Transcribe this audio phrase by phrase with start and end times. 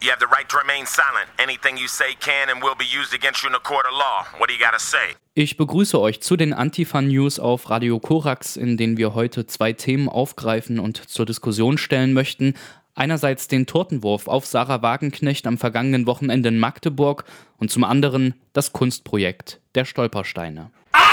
[0.00, 1.26] You have the right to remain silent.
[1.38, 4.26] Anything you say can and will be used against you in a court of law.
[4.38, 5.16] What do you gotta say?
[5.34, 10.08] Ich begrüße euch zu den Antifa-News auf Radio Korax, in denen wir heute zwei Themen
[10.08, 12.54] aufgreifen und zur Diskussion stellen möchten.
[12.94, 17.24] Einerseits den Tortenwurf auf Sarah Wagenknecht am vergangenen Wochenende in Magdeburg
[17.56, 20.70] und zum anderen das Kunstprojekt der Stolpersteine.
[20.92, 21.07] Ah!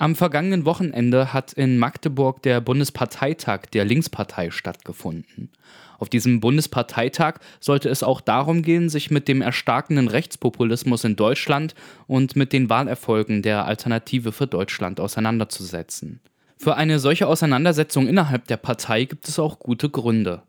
[0.00, 5.50] Am vergangenen Wochenende hat in Magdeburg der Bundesparteitag der Linkspartei stattgefunden.
[5.98, 11.74] Auf diesem Bundesparteitag sollte es auch darum gehen, sich mit dem erstarkenden Rechtspopulismus in Deutschland
[12.06, 16.20] und mit den Wahlerfolgen der Alternative für Deutschland auseinanderzusetzen.
[16.56, 20.42] Für eine solche Auseinandersetzung innerhalb der Partei gibt es auch gute Gründe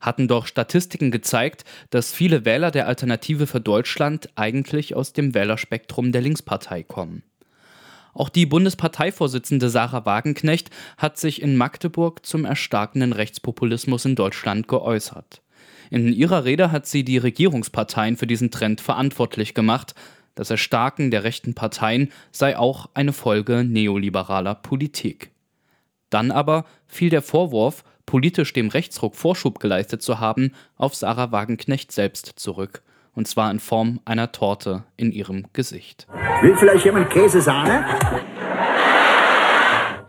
[0.00, 6.10] hatten doch Statistiken gezeigt, dass viele Wähler der Alternative für Deutschland eigentlich aus dem Wählerspektrum
[6.10, 7.22] der Linkspartei kommen.
[8.12, 15.42] Auch die Bundesparteivorsitzende Sarah Wagenknecht hat sich in Magdeburg zum erstarkenden Rechtspopulismus in Deutschland geäußert.
[15.90, 19.94] In ihrer Rede hat sie die Regierungsparteien für diesen Trend verantwortlich gemacht.
[20.34, 25.32] Das Erstarken der rechten Parteien sei auch eine Folge neoliberaler Politik.
[26.08, 31.92] Dann aber fiel der Vorwurf, politisch dem Rechtsruck Vorschub geleistet zu haben, auf Sarah Wagenknecht
[31.92, 32.82] selbst zurück.
[33.14, 36.06] Und zwar in Form einer Torte in ihrem Gesicht.
[36.42, 37.84] Will vielleicht jemand Käsesahne?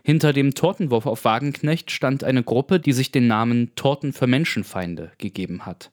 [0.04, 5.12] Hinter dem Tortenwurf auf Wagenknecht stand eine Gruppe, die sich den Namen Torten für Menschenfeinde
[5.18, 5.92] gegeben hat.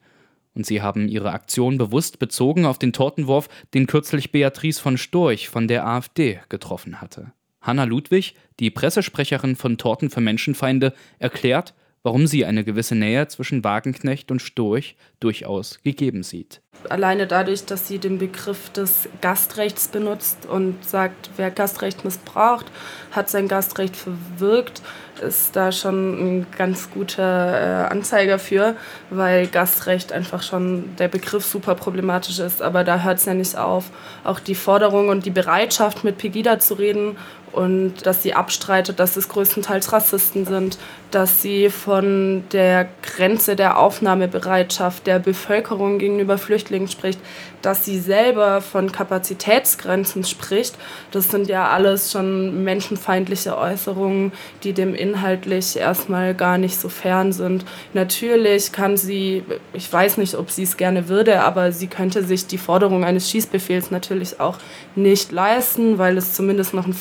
[0.54, 5.48] Und sie haben ihre Aktion bewusst bezogen auf den Tortenwurf, den kürzlich Beatrice von Storch
[5.48, 7.32] von der AfD getroffen hatte.
[7.60, 13.62] Hanna Ludwig, die Pressesprecherin von Torten für Menschenfeinde, erklärt, warum sie eine gewisse Nähe zwischen
[13.62, 16.62] Wagenknecht und Storch durchaus gegeben sieht.
[16.88, 22.66] Alleine dadurch, dass sie den Begriff des Gastrechts benutzt und sagt, wer Gastrecht missbraucht,
[23.10, 24.82] hat sein Gastrecht verwirkt,
[25.20, 28.76] ist da schon ein ganz guter äh, Anzeiger für,
[29.10, 32.62] weil Gastrecht einfach schon der Begriff super problematisch ist.
[32.62, 33.90] Aber da hört es ja nicht auf.
[34.24, 37.16] Auch die Forderung und die Bereitschaft, mit Pegida zu reden
[37.58, 40.78] und dass sie abstreitet, dass es größtenteils Rassisten sind,
[41.10, 47.18] dass sie von der Grenze der Aufnahmebereitschaft der Bevölkerung gegenüber Flüchtlingen spricht,
[47.62, 50.76] dass sie selber von Kapazitätsgrenzen spricht.
[51.10, 54.32] Das sind ja alles schon menschenfeindliche Äußerungen,
[54.62, 57.64] die dem inhaltlich erstmal gar nicht so fern sind.
[57.92, 59.42] Natürlich kann sie,
[59.72, 63.28] ich weiß nicht, ob sie es gerne würde, aber sie könnte sich die Forderung eines
[63.30, 64.58] Schießbefehls natürlich auch
[64.94, 66.94] nicht leisten, weil es zumindest noch einen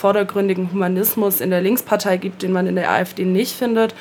[0.48, 3.94] vordergründigen Humanismus in der Linkspartei gibt, den man in der AfD nicht findet.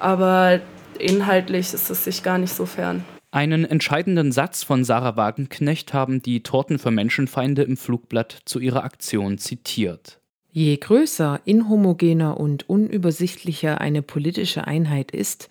[0.00, 0.60] Aber
[0.98, 3.04] inhaltlich ist es sich gar nicht so fern.
[3.30, 8.84] Einen entscheidenden Satz von Sarah Wagenknecht haben die Torten für Menschenfeinde im Flugblatt zu ihrer
[8.84, 10.18] Aktion zitiert.
[10.50, 15.48] Je größer, inhomogener und unübersichtlicher eine politische Einheit ist,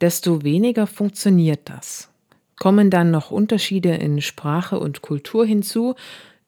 [0.00, 2.10] desto weniger funktioniert das.
[2.56, 5.94] Kommen dann noch Unterschiede in Sprache und Kultur hinzu,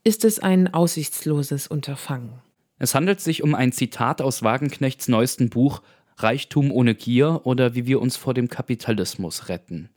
[0.02, 2.45] ist es ein aussichtsloses Unterfangen.
[2.78, 5.82] Es handelt sich um ein Zitat aus Wagenknechts neuesten Buch
[6.18, 9.90] Reichtum ohne Gier oder wie wir uns vor dem Kapitalismus retten.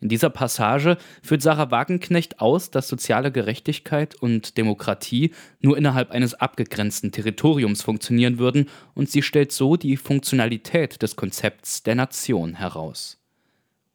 [0.00, 6.32] In dieser Passage führt Sarah Wagenknecht aus, dass soziale Gerechtigkeit und Demokratie nur innerhalb eines
[6.32, 13.19] abgegrenzten Territoriums funktionieren würden, und sie stellt so die Funktionalität des Konzepts der Nation heraus.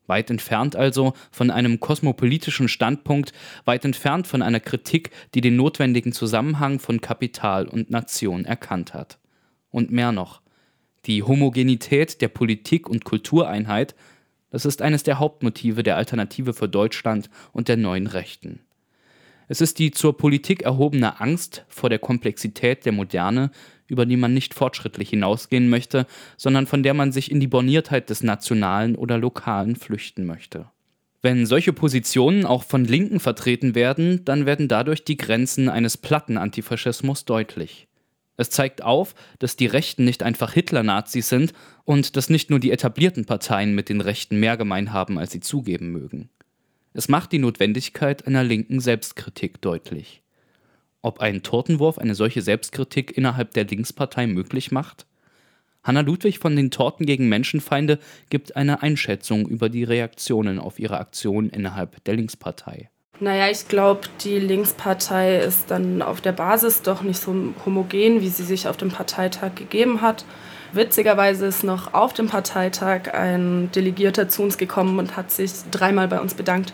[0.07, 3.33] Weit entfernt also von einem kosmopolitischen Standpunkt,
[3.65, 9.17] weit entfernt von einer Kritik, die den notwendigen Zusammenhang von Kapital und Nation erkannt hat.
[9.71, 10.41] Und mehr noch,
[11.05, 13.95] die Homogenität der Politik- und Kultureinheit
[14.55, 18.61] das ist eines der Hauptmotive der Alternative für Deutschland und der neuen Rechten.
[19.49, 23.51] Es ist die zur Politik erhobene Angst vor der Komplexität der Moderne,
[23.87, 26.07] über die man nicht fortschrittlich hinausgehen möchte,
[26.37, 30.67] sondern von der man sich in die Borniertheit des Nationalen oder Lokalen flüchten möchte.
[31.21, 36.37] Wenn solche Positionen auch von Linken vertreten werden, dann werden dadurch die Grenzen eines platten
[36.37, 37.87] Antifaschismus deutlich.
[38.37, 41.53] Es zeigt auf, dass die Rechten nicht einfach Hitler-Nazis sind
[41.83, 45.39] und dass nicht nur die etablierten Parteien mit den Rechten mehr gemein haben, als sie
[45.39, 46.29] zugeben mögen.
[46.93, 50.21] Es macht die Notwendigkeit einer linken Selbstkritik deutlich.
[51.05, 55.05] Ob ein Tortenwurf eine solche Selbstkritik innerhalb der Linkspartei möglich macht?
[55.83, 57.99] Hanna Ludwig von den Torten gegen Menschenfeinde
[58.31, 62.89] gibt eine Einschätzung über die Reaktionen auf ihre Aktion innerhalb der Linkspartei.
[63.19, 68.29] Naja, ich glaube, die Linkspartei ist dann auf der Basis doch nicht so homogen, wie
[68.29, 70.25] sie sich auf dem Parteitag gegeben hat.
[70.73, 76.07] Witzigerweise ist noch auf dem Parteitag ein Delegierter zu uns gekommen und hat sich dreimal
[76.07, 76.73] bei uns bedankt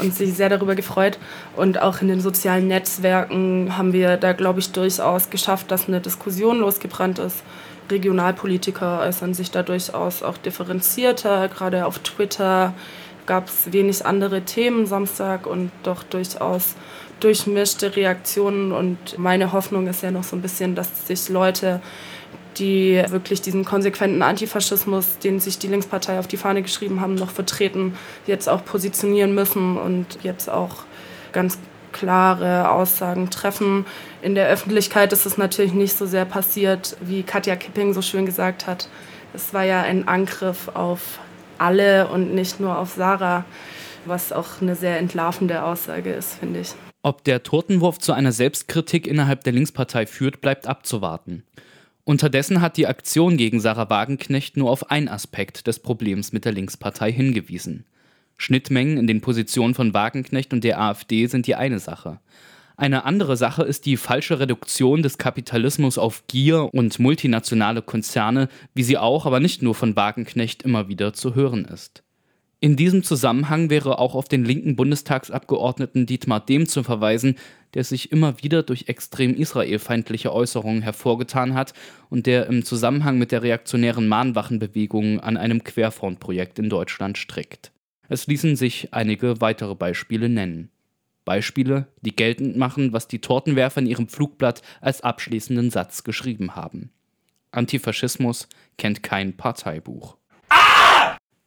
[0.00, 1.18] und sich sehr darüber gefreut.
[1.56, 6.00] Und auch in den sozialen Netzwerken haben wir da, glaube ich, durchaus geschafft, dass eine
[6.00, 7.42] Diskussion losgebrannt ist.
[7.90, 12.74] Regionalpolitiker äußern sich da durchaus auch differenzierter, gerade auf Twitter
[13.26, 16.76] gab es wenig andere Themen Samstag und doch durchaus
[17.20, 18.72] durchmischte Reaktionen.
[18.72, 21.80] Und meine Hoffnung ist ja noch so ein bisschen, dass sich Leute,
[22.58, 27.30] die wirklich diesen konsequenten Antifaschismus, den sich die Linkspartei auf die Fahne geschrieben haben, noch
[27.30, 27.94] vertreten,
[28.26, 30.84] jetzt auch positionieren müssen und jetzt auch
[31.32, 31.58] ganz
[31.92, 33.86] klare Aussagen treffen.
[34.22, 38.26] In der Öffentlichkeit ist es natürlich nicht so sehr passiert, wie Katja Kipping so schön
[38.26, 38.88] gesagt hat.
[39.34, 41.18] Es war ja ein Angriff auf
[41.58, 43.44] alle und nicht nur auf Sarah,
[44.04, 46.74] was auch eine sehr entlarvende Aussage ist, finde ich.
[47.02, 51.44] Ob der Totenwurf zu einer Selbstkritik innerhalb der Linkspartei führt, bleibt abzuwarten.
[52.08, 56.52] Unterdessen hat die Aktion gegen Sarah Wagenknecht nur auf einen Aspekt des Problems mit der
[56.52, 57.84] Linkspartei hingewiesen.
[58.36, 62.20] Schnittmengen in den Positionen von Wagenknecht und der AfD sind die eine Sache.
[62.76, 68.84] Eine andere Sache ist die falsche Reduktion des Kapitalismus auf Gier und multinationale Konzerne, wie
[68.84, 72.04] sie auch, aber nicht nur von Wagenknecht immer wieder zu hören ist.
[72.58, 77.36] In diesem Zusammenhang wäre auch auf den linken Bundestagsabgeordneten Dietmar Dehm zu verweisen,
[77.74, 81.74] der sich immer wieder durch extrem israelfeindliche Äußerungen hervorgetan hat
[82.08, 87.72] und der im Zusammenhang mit der reaktionären Mahnwachenbewegung an einem Querfrontprojekt in Deutschland strickt.
[88.08, 90.70] Es ließen sich einige weitere Beispiele nennen.
[91.26, 96.90] Beispiele, die geltend machen, was die Tortenwerfer in ihrem Flugblatt als abschließenden Satz geschrieben haben.
[97.50, 98.48] Antifaschismus
[98.78, 100.16] kennt kein Parteibuch.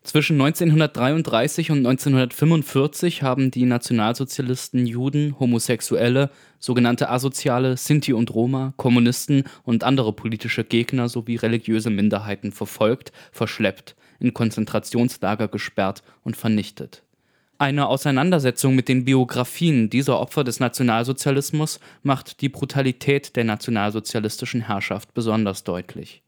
[0.01, 9.43] Zwischen 1933 und 1945 haben die Nationalsozialisten Juden, Homosexuelle, sogenannte Asoziale, Sinti und Roma, Kommunisten
[9.63, 17.03] und andere politische Gegner sowie religiöse Minderheiten verfolgt, verschleppt, in Konzentrationslager gesperrt und vernichtet.
[17.57, 25.13] Eine Auseinandersetzung mit den Biografien dieser Opfer des Nationalsozialismus macht die Brutalität der nationalsozialistischen Herrschaft
[25.13, 26.23] besonders deutlich.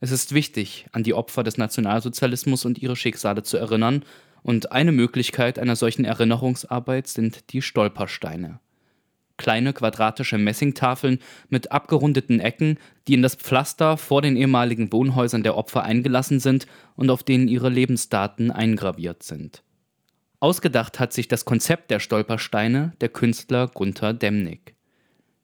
[0.00, 4.04] Es ist wichtig, an die Opfer des Nationalsozialismus und ihre Schicksale zu erinnern,
[4.42, 8.60] und eine Möglichkeit einer solchen Erinnerungsarbeit sind die Stolpersteine.
[9.36, 11.18] Kleine quadratische Messingtafeln
[11.48, 16.66] mit abgerundeten Ecken, die in das Pflaster vor den ehemaligen Wohnhäusern der Opfer eingelassen sind
[16.96, 19.62] und auf denen ihre Lebensdaten eingraviert sind.
[20.40, 24.74] Ausgedacht hat sich das Konzept der Stolpersteine der Künstler Gunther Demnig.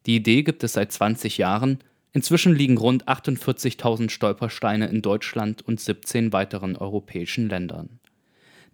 [0.06, 1.78] Die Idee gibt es seit 20 Jahren,
[2.14, 7.98] Inzwischen liegen rund 48.000 Stolpersteine in Deutschland und 17 weiteren europäischen Ländern.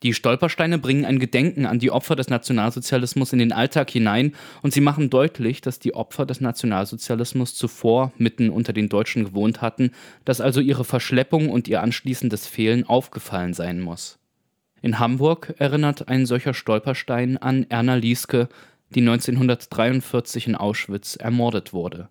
[0.03, 4.75] Die Stolpersteine bringen ein Gedenken an die Opfer des Nationalsozialismus in den Alltag hinein und
[4.75, 9.91] sie machen deutlich, dass die Opfer des Nationalsozialismus zuvor mitten unter den Deutschen gewohnt hatten,
[10.27, 14.19] dass also ihre Verschleppung und ihr anschließendes Fehlen aufgefallen sein muss.
[14.83, 18.49] In Hamburg erinnert ein solcher Stolperstein an Erna Lieske,
[18.91, 22.09] die 1943 in Auschwitz ermordet wurde.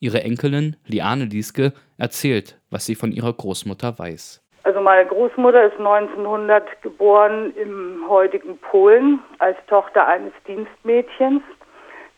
[0.00, 4.42] Ihre Enkelin Liane Lieske erzählt, was sie von ihrer Großmutter weiß.
[4.62, 11.42] Also meine Großmutter ist 1900 geboren im heutigen Polen als Tochter eines Dienstmädchens.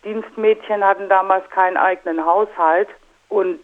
[0.05, 2.89] Dienstmädchen hatten damals keinen eigenen Haushalt
[3.29, 3.61] und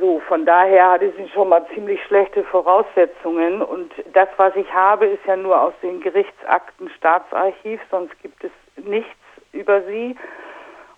[0.00, 5.06] so von daher hatte sie schon mal ziemlich schlechte Voraussetzungen und das, was ich habe,
[5.06, 8.50] ist ja nur aus den Gerichtsakten Staatsarchiv, sonst gibt es
[8.84, 9.08] nichts
[9.52, 10.16] über sie.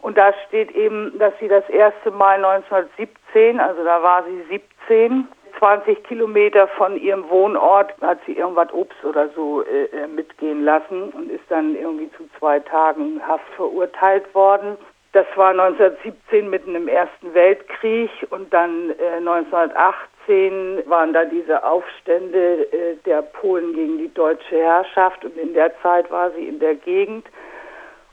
[0.05, 5.27] Und da steht eben, dass sie das erste Mal 1917, also da war sie 17,
[5.59, 11.05] 20 Kilometer von ihrem Wohnort hat sie irgendwas Obst oder so äh, äh, mitgehen lassen
[11.05, 14.77] und ist dann irgendwie zu zwei Tagen Haft verurteilt worden.
[15.13, 22.71] Das war 1917 mitten im Ersten Weltkrieg und dann äh, 1918 waren da diese Aufstände
[22.75, 26.75] äh, der Polen gegen die deutsche Herrschaft und in der Zeit war sie in der
[26.75, 27.27] Gegend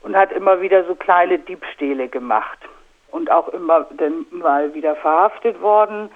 [0.02, 2.58] und hat immer wieder so kleine Diebstähle gemacht
[3.10, 6.10] und auch immer dann mal wieder verhaftet worden.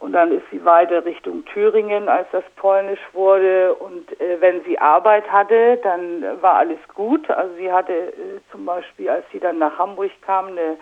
[0.00, 3.74] Und dann ist sie weiter Richtung Thüringen, als das polnisch wurde.
[3.74, 7.30] Und äh, wenn sie Arbeit hatte, dann war alles gut.
[7.30, 10.76] Also sie hatte äh, zum Beispiel, als sie dann nach Hamburg kam, eine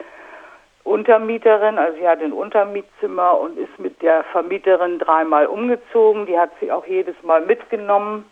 [0.85, 6.27] Untermieterin, also sie hatte ein Untermietzimmer und ist mit der Vermieterin dreimal umgezogen.
[6.27, 8.25] Die hat sie auch jedes Mal mitgenommen.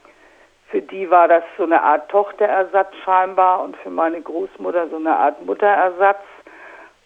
[0.71, 5.17] Für die war das so eine Art Tochterersatz scheinbar und für meine Großmutter so eine
[5.17, 6.21] Art Mutterersatz.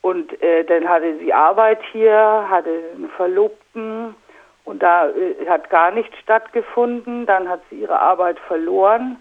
[0.02, 4.14] Und äh, dann hatte sie Arbeit hier, hatte einen Verlobten
[4.64, 7.24] und da äh, hat gar nichts stattgefunden.
[7.24, 9.16] Dann hat sie ihre Arbeit verloren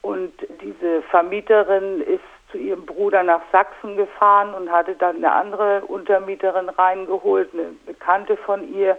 [0.00, 0.32] und
[0.62, 2.20] diese Vermieterin ist
[2.50, 8.36] zu ihrem Bruder nach Sachsen gefahren und hatte dann eine andere Untermieterin reingeholt, eine Bekannte
[8.36, 8.98] von ihr,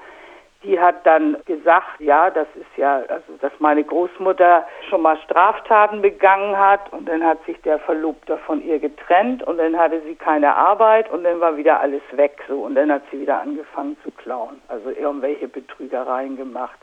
[0.63, 6.01] die hat dann gesagt, ja, das ist ja, also dass meine Großmutter schon mal Straftaten
[6.01, 10.15] begangen hat und dann hat sich der Verlobter von ihr getrennt und dann hatte sie
[10.15, 13.97] keine Arbeit und dann war wieder alles weg so und dann hat sie wieder angefangen
[14.03, 16.79] zu klauen, also irgendwelche Betrügereien gemacht.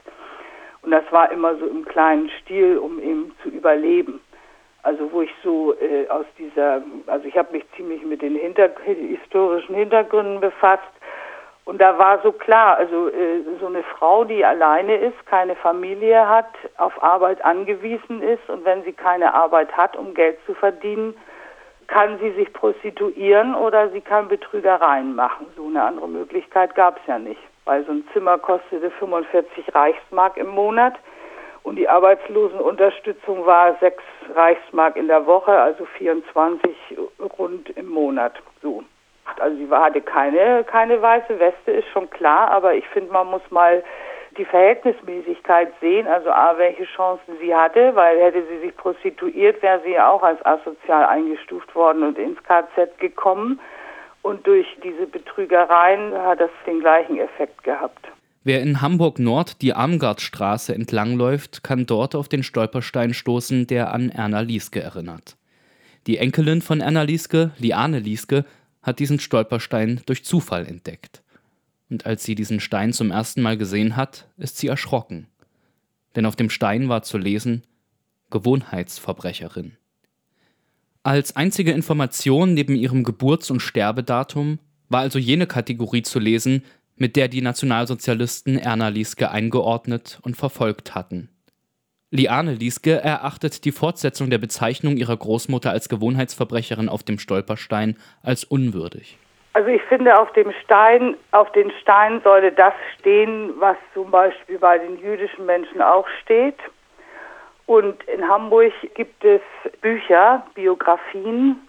[0.82, 4.20] Und das war immer so im kleinen Stil, um eben zu überleben.
[4.82, 8.70] Also wo ich so äh, aus dieser, also ich habe mich ziemlich mit den Hinter
[8.84, 10.88] historischen Hintergründen befasst.
[11.70, 16.28] Und da war so klar, also äh, so eine Frau, die alleine ist, keine Familie
[16.28, 16.48] hat,
[16.78, 21.14] auf Arbeit angewiesen ist und wenn sie keine Arbeit hat, um Geld zu verdienen,
[21.86, 25.46] kann sie sich prostituieren oder sie kann Betrügereien machen.
[25.54, 30.38] So eine andere Möglichkeit gab es ja nicht, weil so ein Zimmer kostete 45 Reichsmark
[30.38, 30.94] im Monat
[31.62, 34.02] und die Arbeitslosenunterstützung war 6
[34.34, 36.74] Reichsmark in der Woche, also 24
[37.38, 38.32] rund im Monat.
[38.60, 38.82] So.
[39.40, 43.42] Also sie hatte keine, keine weiße Weste, ist schon klar, aber ich finde, man muss
[43.50, 43.82] mal
[44.36, 49.80] die Verhältnismäßigkeit sehen, also A, welche Chancen sie hatte, weil hätte sie sich prostituiert, wäre
[49.84, 53.60] sie auch als asozial eingestuft worden und ins KZ gekommen.
[54.22, 58.06] Und durch diese Betrügereien hat das den gleichen Effekt gehabt.
[58.44, 64.10] Wer in Hamburg Nord die Armgardstraße entlangläuft, kann dort auf den Stolperstein stoßen, der an
[64.10, 65.36] Erna Lieske erinnert.
[66.06, 68.44] Die Enkelin von Erna Lieske, Liane Lieske,
[68.82, 71.22] hat diesen Stolperstein durch Zufall entdeckt
[71.90, 75.26] und als sie diesen Stein zum ersten Mal gesehen hat, ist sie erschrocken.
[76.14, 77.62] Denn auf dem Stein war zu lesen
[78.30, 79.76] Gewohnheitsverbrecherin.
[81.02, 84.58] Als einzige Information neben ihrem Geburts- und Sterbedatum
[84.88, 86.62] war also jene Kategorie zu lesen,
[86.96, 91.30] mit der die Nationalsozialisten Erna Lieske eingeordnet und verfolgt hatten.
[92.12, 98.42] Liane Lieske erachtet die Fortsetzung der Bezeichnung ihrer Großmutter als Gewohnheitsverbrecherin auf dem Stolperstein als
[98.42, 99.16] unwürdig.
[99.52, 104.58] Also ich finde, auf dem Stein, auf den Steinen sollte das stehen, was zum Beispiel
[104.58, 106.58] bei den jüdischen Menschen auch steht.
[107.66, 109.40] Und in Hamburg gibt es
[109.80, 111.60] Bücher, Biografien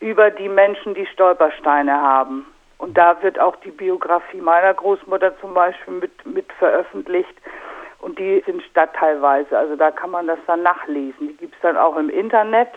[0.00, 2.46] über die Menschen, die Stolpersteine haben.
[2.78, 7.34] Und da wird auch die Biografie meiner Großmutter zum Beispiel mit, mit veröffentlicht.
[8.00, 11.28] Und die sind stadtteilweise, also da kann man das dann nachlesen.
[11.28, 12.68] Die gibt es dann auch im Internet,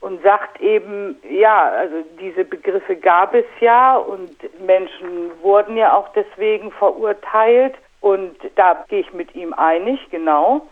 [0.00, 4.30] und sagt eben, ja, also diese Begriffe gab es ja und
[4.64, 10.62] Menschen wurden ja auch deswegen verurteilt und da gehe ich mit ihm einig, genau.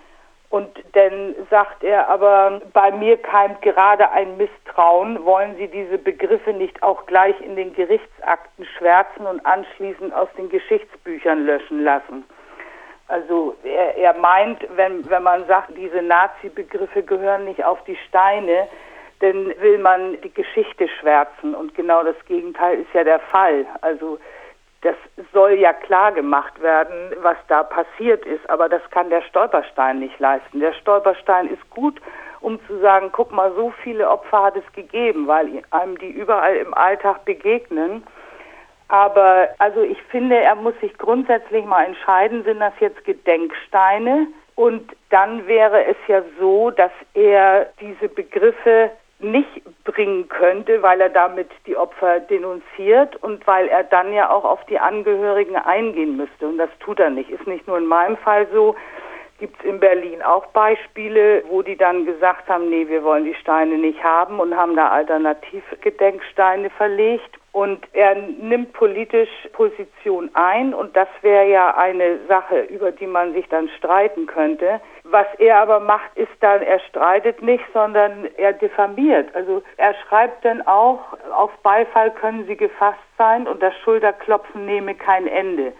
[0.50, 6.52] Und dann sagt er aber, bei mir keimt gerade ein Misstrauen, wollen Sie diese Begriffe
[6.52, 12.24] nicht auch gleich in den Gerichtsakten schwärzen und anschließend aus den Geschichtsbüchern löschen lassen.
[13.08, 18.68] Also er, er meint, wenn, wenn man sagt, diese Nazi-Begriffe gehören nicht auf die Steine,
[19.20, 23.66] dann will man die Geschichte schwärzen und genau das Gegenteil ist ja der Fall.
[23.80, 24.18] Also
[24.82, 24.96] das
[25.32, 30.18] soll ja klar gemacht werden, was da passiert ist, aber das kann der Stolperstein nicht
[30.18, 30.60] leisten.
[30.60, 32.00] Der Stolperstein ist gut,
[32.40, 36.56] um zu sagen, guck mal, so viele Opfer hat es gegeben, weil einem die überall
[36.56, 38.04] im Alltag begegnen.
[38.88, 44.26] Aber also ich finde, er muss sich grundsätzlich mal entscheiden, sind das jetzt Gedenksteine?
[44.56, 48.90] Und dann wäre es ja so, dass er diese Begriffe
[50.44, 54.78] könnte, weil er damit die Opfer denunziert und weil er dann ja auch auf die
[54.78, 56.46] Angehörigen eingehen müsste.
[56.46, 57.30] Und das tut er nicht.
[57.30, 58.76] Ist nicht nur in meinem Fall so.
[59.38, 63.34] Gibt es in Berlin auch Beispiele, wo die dann gesagt haben, nee, wir wollen die
[63.34, 70.96] Steine nicht haben und haben da Alternativgedenksteine verlegt und er nimmt politisch Position ein und
[70.96, 74.80] das wäre ja eine Sache, über die man sich dann streiten könnte.
[75.04, 79.32] Was er aber macht, ist dann, er streitet nicht, sondern er diffamiert.
[79.36, 80.98] Also er schreibt dann auch,
[81.32, 85.72] auf Beifall können sie gefasst sein und das Schulterklopfen nehme kein Ende.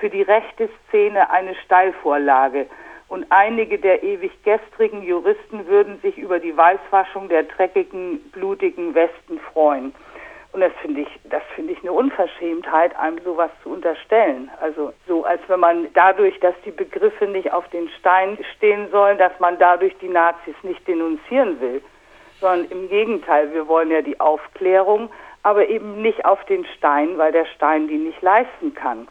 [0.00, 2.66] Für die rechte Szene eine Steilvorlage.
[3.08, 9.40] Und einige der ewig gestrigen Juristen würden sich über die Weißwaschung der dreckigen, blutigen Westen
[9.52, 9.94] freuen.
[10.52, 14.50] Und das finde ich, das finde ich eine Unverschämtheit, einem sowas zu unterstellen.
[14.60, 19.16] Also so, als wenn man dadurch, dass die Begriffe nicht auf den Stein stehen sollen,
[19.16, 21.82] dass man dadurch die Nazis nicht denunzieren will.
[22.40, 25.10] Sondern im Gegenteil, wir wollen ja die Aufklärung,
[25.42, 29.08] aber eben nicht auf den Stein, weil der Stein die nicht leisten kann.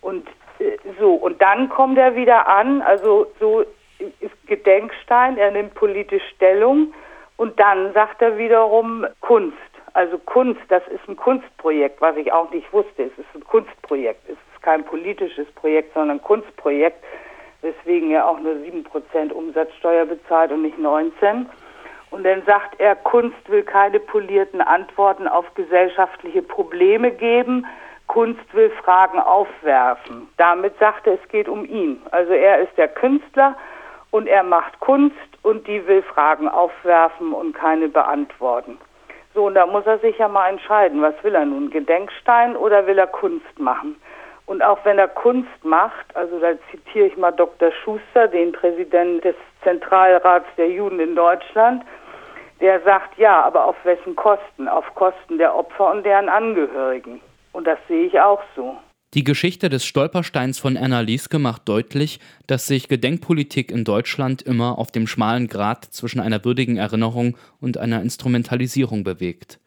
[0.00, 0.26] Und
[0.60, 3.64] äh, so, und dann kommt er wieder an, also so
[3.98, 6.94] ist Gedenkstein, er nimmt politisch Stellung
[7.36, 9.56] und dann sagt er wiederum Kunst.
[9.92, 13.04] Also Kunst, das ist ein Kunstprojekt, was ich auch nicht wusste.
[13.04, 14.28] Es ist ein Kunstprojekt.
[14.28, 17.02] Es ist kein politisches Projekt, sondern ein Kunstprojekt,
[17.62, 21.46] weswegen er auch nur 7% Umsatzsteuer bezahlt und nicht 19.
[22.10, 27.66] Und dann sagt er, Kunst will keine polierten Antworten auf gesellschaftliche Probleme geben.
[28.08, 30.28] Kunst will Fragen aufwerfen.
[30.36, 32.02] Damit sagt er, es geht um ihn.
[32.10, 33.56] Also er ist der Künstler
[34.10, 38.78] und er macht Kunst und die will Fragen aufwerfen und keine beantworten.
[39.34, 42.86] So, und da muss er sich ja mal entscheiden, was will er nun, Gedenkstein oder
[42.86, 44.00] will er Kunst machen?
[44.46, 47.70] Und auch wenn er Kunst macht, also da zitiere ich mal Dr.
[47.70, 51.84] Schuster, den Präsidenten des Zentralrats der Juden in Deutschland,
[52.60, 54.66] der sagt, ja, aber auf wessen Kosten?
[54.66, 57.20] Auf Kosten der Opfer und deren Angehörigen.
[57.52, 58.76] Und das sehe ich auch so.
[59.12, 64.78] Die Geschichte des Stolpersteins von Erna Lieske macht deutlich, dass sich Gedenkpolitik in Deutschland immer
[64.78, 69.58] auf dem schmalen Grat zwischen einer würdigen Erinnerung und einer Instrumentalisierung bewegt.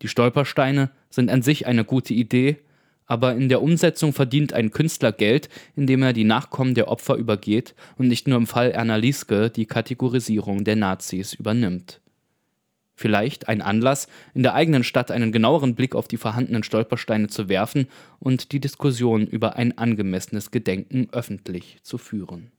[0.00, 2.58] Die Stolpersteine sind an sich eine gute Idee,
[3.06, 7.74] aber in der Umsetzung verdient ein Künstler Geld, indem er die Nachkommen der Opfer übergeht
[7.96, 12.00] und nicht nur im Fall Erna Lieske die Kategorisierung der Nazis übernimmt.
[12.98, 17.48] Vielleicht ein Anlass, in der eigenen Stadt einen genaueren Blick auf die vorhandenen Stolpersteine zu
[17.48, 17.86] werfen
[18.18, 22.50] und die Diskussion über ein angemessenes Gedenken öffentlich zu führen.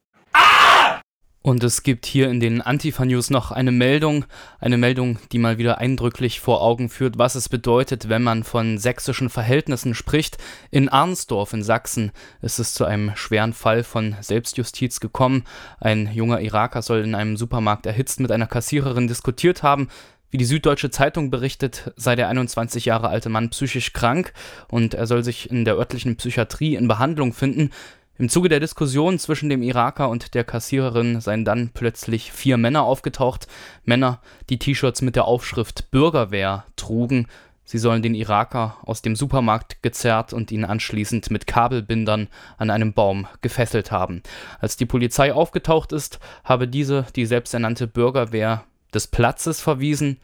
[1.42, 4.26] Und es gibt hier in den Antifa-News noch eine Meldung,
[4.60, 8.78] eine Meldung, die mal wieder eindrücklich vor Augen führt, was es bedeutet, wenn man von
[8.78, 10.38] sächsischen Verhältnissen spricht.
[10.70, 15.46] In Arnsdorf in Sachsen ist es zu einem schweren Fall von Selbstjustiz gekommen.
[15.80, 19.88] Ein junger Iraker soll in einem Supermarkt erhitzt mit einer Kassiererin diskutiert haben.
[20.32, 24.32] Wie die Süddeutsche Zeitung berichtet, sei der 21 Jahre alte Mann psychisch krank
[24.70, 27.72] und er soll sich in der örtlichen Psychiatrie in Behandlung finden.
[28.20, 32.84] Im Zuge der Diskussion zwischen dem Iraker und der Kassiererin seien dann plötzlich vier Männer
[32.84, 33.48] aufgetaucht.
[33.86, 37.26] Männer, die T-Shirts mit der Aufschrift Bürgerwehr trugen.
[37.64, 42.94] Sie sollen den Iraker aus dem Supermarkt gezerrt und ihn anschließend mit Kabelbindern an einem
[42.94, 44.22] Baum gefesselt haben.
[44.60, 50.20] Als die Polizei aufgetaucht ist, habe diese die selbsternannte Bürgerwehr des Platzes verwiesen,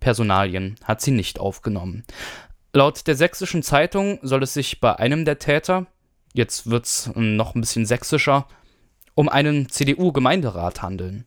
[0.00, 2.04] Personalien hat sie nicht aufgenommen.
[2.72, 5.86] Laut der sächsischen Zeitung soll es sich bei einem der Täter,
[6.32, 8.46] jetzt wird's noch ein bisschen sächsischer,
[9.14, 11.26] um einen CDU-Gemeinderat handeln.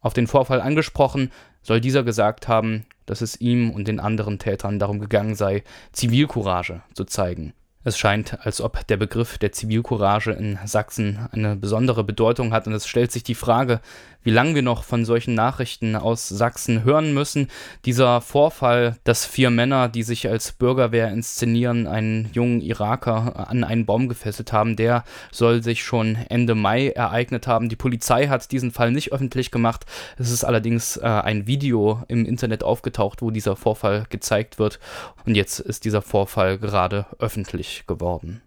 [0.00, 4.78] Auf den Vorfall angesprochen, soll dieser gesagt haben, dass es ihm und den anderen Tätern
[4.78, 7.54] darum gegangen sei, Zivilcourage zu zeigen.
[7.82, 12.72] Es scheint, als ob der Begriff der Zivilcourage in Sachsen eine besondere Bedeutung hat und
[12.72, 13.80] es stellt sich die Frage,
[14.24, 17.48] wie lange wir noch von solchen Nachrichten aus Sachsen hören müssen.
[17.84, 23.86] Dieser Vorfall, dass vier Männer, die sich als Bürgerwehr inszenieren, einen jungen Iraker an einen
[23.86, 27.68] Baum gefesselt haben, der soll sich schon Ende Mai ereignet haben.
[27.68, 29.84] Die Polizei hat diesen Fall nicht öffentlich gemacht.
[30.18, 34.80] Es ist allerdings äh, ein Video im Internet aufgetaucht, wo dieser Vorfall gezeigt wird.
[35.26, 38.43] Und jetzt ist dieser Vorfall gerade öffentlich geworden.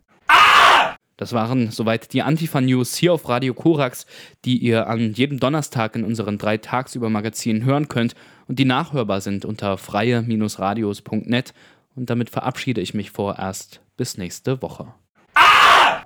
[1.18, 4.06] Das waren soweit die Antifa-News hier auf Radio Korax,
[4.46, 8.14] die ihr an jedem Donnerstag in unseren drei tagsüber Magazinen hören könnt
[8.48, 11.54] und die nachhörbar sind unter freie-radios.net.
[11.96, 14.94] Und damit verabschiede ich mich vorerst bis nächste Woche.
[15.34, 16.04] Ah!